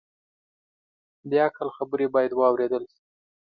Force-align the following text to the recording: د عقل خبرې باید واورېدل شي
د 1.29 1.31
عقل 1.47 1.67
خبرې 1.77 2.07
باید 2.15 2.31
واورېدل 2.35 2.83
شي 2.91 3.01